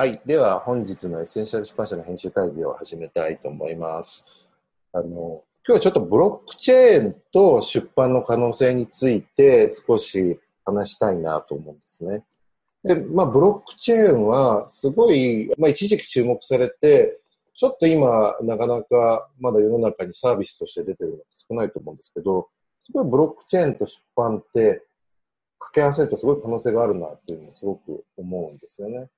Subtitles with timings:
[0.00, 0.20] はい。
[0.24, 4.26] では、本日のエッセンシャル出版社の編集会議を始めたいと思います。
[4.92, 12.22] あの、今日はちょっとブロックチェーンと出版の可能性について少し話したいなと思うんですね。
[12.84, 17.18] で、まあ、ブロックチェーンはすごい、まあ、一時期注目されて、
[17.56, 22.46] ちょっと今、なかなかまだ世の中にサービスとして出てるのって少ないと思うんですけど、
[22.82, 24.84] すごいブロックチェーンと出版って
[25.58, 29.08] 掛け合わせるとすごい可能性があるなっていうのをすごく思うんですよね。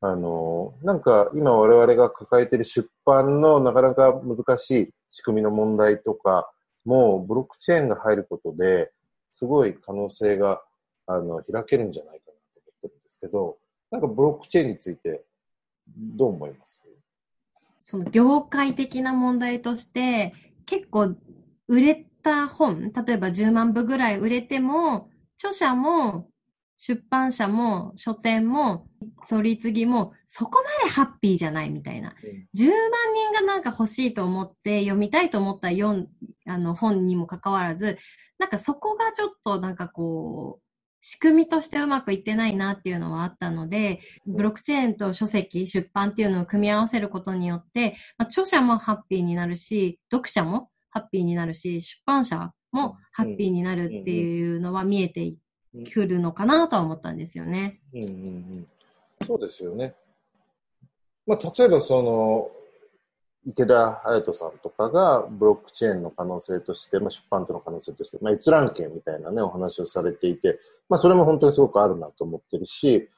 [0.00, 6.50] あの、なんか今我々が抱えている出版のなかなか難しい仕組みの問題とか
[6.84, 8.90] もブロックチェーンが入ることで
[9.30, 10.62] すごい可能性が
[11.06, 13.56] あの開けるんじゃないかなと思ってるんですけど、
[13.90, 15.22] なんかブロックチェーンについて
[15.88, 16.82] どう思います？
[17.80, 20.32] その業界的な問題として
[20.66, 21.14] 結構
[21.68, 26.28] 売れた本、例えば10万部ぐらい売れても著者も
[26.78, 28.86] 出版社も書店も
[29.28, 32.14] 取り次ぎもそこまでハッピーじゃないみたいな。
[32.56, 32.70] 10万
[33.14, 36.08] 人がなんか欲しいと思って読みたいと思った読
[36.46, 37.98] あの本にもかかわらず、
[38.38, 40.64] なんかそこがちょっとなんかこう、
[41.06, 55.34] 仕組みとしてうまくいってないなっていうのはあったので、ブロックチェーンと書籍、出版っていうのを組み合わせることによって、まあ、著者もハッピーになるし、読者もハッピーになるし、出版社もハッピーになるっていうのは見えて
[55.92, 57.80] くるのかなとは思ったんですよね。
[57.92, 58.66] うんうんうん、
[59.26, 59.94] そうですよね。
[61.26, 62.50] まあ、例えばその、
[63.46, 73.08] 池田隼人さんとかがブロックチェーンの可能性として、まあ、出版との可能性として、まあ、閲覧権みたいなね、お話をされていて、まあ、それも本当にすごくあるなと思ってるし、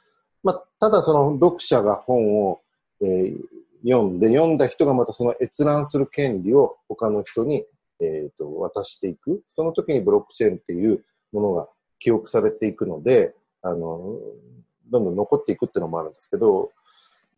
[0.42, 2.60] まあ、ただその読者が本を、
[3.00, 3.36] えー、
[3.84, 7.64] 読んで、読んだ人がまたその閲覧する権利を他の人に
[8.00, 9.42] え、ー、と、渡していく。
[9.46, 14.18] その時にブロックチェーンっていうものが記憶されていくので、あの、
[14.90, 16.72] どんどん残っていくっていうのもあるんですけど、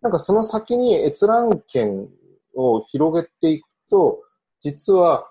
[0.00, 2.08] なんかその先に閲覧権
[2.54, 4.22] を広げていくと、
[4.60, 5.30] 実は、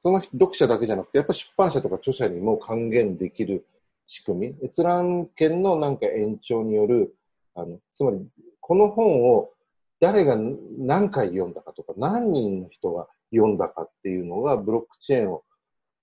[0.00, 3.66] その読者だけじゃなくて、やっぱ出版社とか著者にも還元できる
[4.06, 4.66] 仕組み。
[4.66, 7.14] 閲覧権のなんか延長による、
[7.54, 8.26] あの、つまり、
[8.60, 9.50] この本を
[10.00, 10.36] 誰が
[10.78, 15.44] 何回読んだかとか、何人の人が読んだかっていうのが、ブロックチェーンを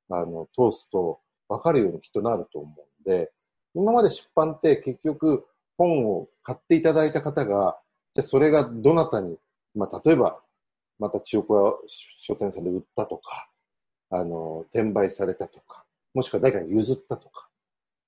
[0.10, 3.32] あの通すと分かるようにきっとなると思うんで、
[3.80, 5.46] 今まで出版って結局
[5.78, 7.80] 本を買っていただいた方が、
[8.14, 9.38] じゃそれがどなたに、
[9.74, 10.42] まあ、例えば、
[11.00, 13.50] また中古屋書店さんで売ったとか、
[14.10, 17.48] あの、転売されたとか、もしくは誰かに譲ったとか、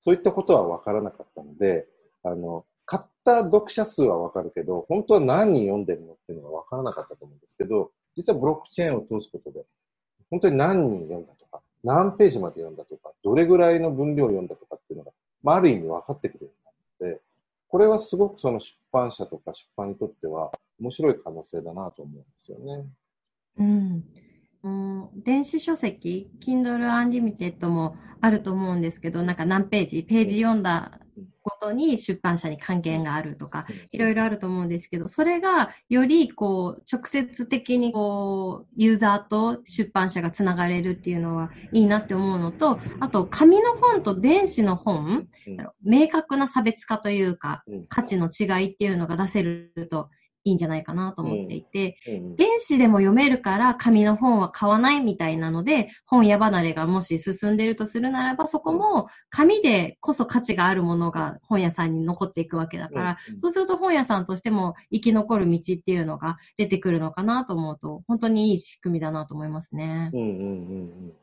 [0.02, 1.88] そういったことは分からなかったので、
[2.24, 9.64] あの、買った読者数は分かるけど、本当は何人読んでるのっていうのが分からなかったと思うんですけど、実はブロックチェーンを通すことで、
[10.30, 14.71] 本当に何人読んだとか、何ページまで読んだとか、どれぐらいの分量を読んだとか、
[15.44, 16.52] まあ、ある意味分かってくるよ
[17.00, 17.22] うになって、
[17.68, 22.85] これはすごくその出版社とか出版にとっては面白い可能性だなと思うんですよね。
[23.57, 24.03] うん。
[24.63, 31.00] うん、電子書籍、Kindle Unlimited もあると思うんですけど、なんか何ページ、ページ読んだ
[31.44, 45.28] ことに出版社に関係があるとか、いろいろあると思うんですけど、それがよりこう、直接的にこう、ユーザーと出版社がつながれるっていうのはいいなって思うのと、あと、紙の本と電子の本、
[45.84, 50.09] 明確な差別化というか、価値の違いっていうのが出せると
[50.44, 52.13] いいんじゃないかなと思っていて、うん。
[52.13, 70.09] うん、電子でも読めるから紙の本は買わないみたいなので、本屋離れがもし進んでるとするならば、そこも紙でこそ価値があるものが本屋さんに残っていくわけだから、うんうん、そうすると本屋さんとしても生き残る道っていうのが出てくるのかなと思うと、本当にいい仕組みだなと思いますね。
[70.13, 70.46] うんうんうんう
[70.84, 71.13] ん。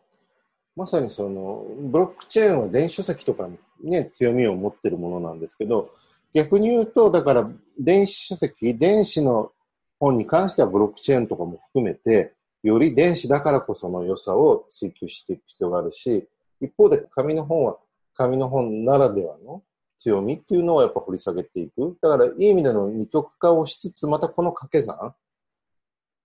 [0.77, 5.91] まさにそのブロックチェーンは電子書籍とかにね強みを持ってるものなんですけど
[6.35, 9.53] 逆に言うと、だから電子書籍、電子の
[9.99, 16.29] 本に関してはブロックチェーンとかも含めて、より電子だからこその良さを追求していく必要があるし、
[16.61, 17.79] 一方で紙の本は
[18.15, 19.63] 紙の本ならではの
[19.99, 21.97] 強みっていうのをやっぱ掘り下げていく。
[22.01, 25.15] だからいい意味での二極化をしつつ、またこの掛け算。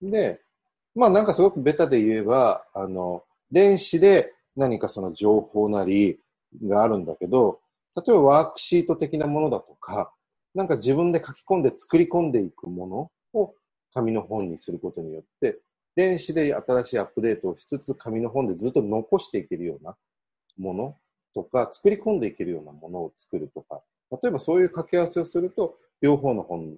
[0.02, 0.42] で、
[0.96, 6.20] まあなんかすごくベタで言えば、あの、電子で何かその情報なり
[6.64, 7.60] があるんだけど、
[7.96, 10.14] 例えばワークシート的なものだとか、
[10.56, 13.56] なんか自分で書き込んで作り込んでいくものを
[13.94, 15.60] 紙の本にすることによって、
[15.96, 19.96] 電子で新しいアップデートをしつつ、紙の本でずっと残していけるような
[20.58, 20.98] もの
[21.36, 23.82] とか、作り込んでいけるようなものを作るとか、
[24.12, 26.78] 例えばそういう掛け合わせをすると、両方の本、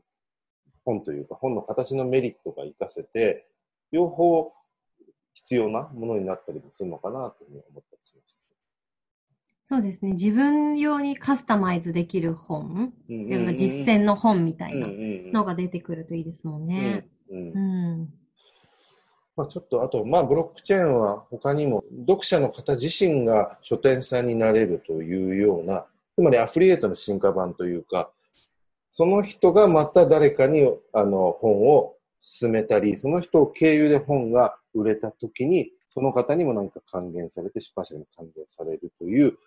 [0.83, 3.47] 本というか本の形のメリットが活かせて、
[3.91, 4.51] 両方
[5.33, 7.94] 必要なものになったりもするのかなというふうに思ったりしました。
[9.67, 10.11] そうですね。
[10.11, 14.95] 自分用にカスタマイズできる本、うんうん例えば実践の本みたいなうんう
[15.29, 17.07] んのが出てくるといいですもんね。
[17.31, 17.59] うんう
[18.03, 18.13] ん。
[19.35, 25.85] まあ、ちょっと、あと、まあ、ブロックチェーンは他にも、読者の方自身が書店さんになれるというような、
[26.15, 28.11] つまりアフリエイトの進化版というか、
[28.91, 31.95] その人がまた誰かにあの本を
[32.39, 39.37] 勧めたり、その人を経由で本が売れた時に、その方にもなんか還元されて、出版社にも還元されるという、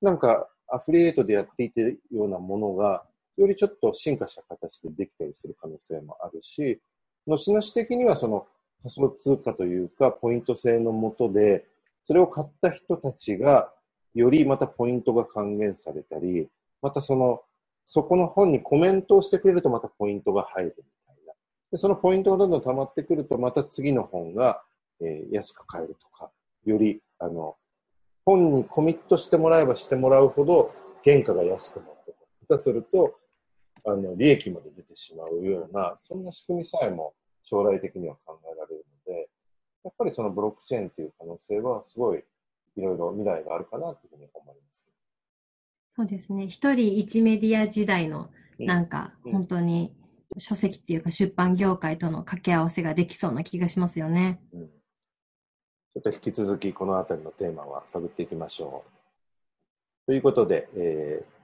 [0.00, 3.04] なんかアフリエイトでやっていてるようなものが、
[3.36, 6.80] よりちょっと進化した形でできたりする可能性もあるし、
[7.26, 8.46] 後々的にはその
[8.82, 11.66] 仮想通貨というか、ポイント制のもとで、
[12.04, 13.72] それを買った人たちが、
[14.14, 16.48] よりまたポイントが還元されたり、
[16.80, 17.42] またその、
[17.84, 21.32] そこの本にコメントをしてくれるとまたポイントが入るみたいな。
[21.72, 24.62] で、そのポイントがどんどん溜まってくると、また次の本が、
[25.00, 26.30] えー安く買えるとか、
[26.64, 27.56] より、あの、
[28.24, 30.72] 本にコミットしてもらえばしてもらうほど、
[31.04, 32.14] 原価が安くなって
[32.48, 33.18] 下手すると、
[33.84, 39.28] あの、利益まで出てしまうような、そんな仕組みさえも将来的には考えられるので、
[39.84, 42.24] やっぱりそのブロックチェーンっていう可能性はすごい
[42.76, 44.86] いろいろ未来があるかなというふうに思います。
[45.94, 46.48] そうですね。
[46.48, 49.94] 一人一メディア時代の、うんなんか、うん本当に、
[50.38, 54.40] 書籍っていうか出版業界との掛け合わせができそうな気がしますよね。
[54.52, 54.70] うん
[55.96, 60.06] ちょっと引き続きこの辺りのテーマは探っていきましょう。
[60.06, 61.36] ということで、えー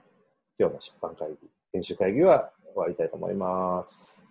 [0.59, 4.22] 今日の出版会議、編集会議は終わりたいと思います。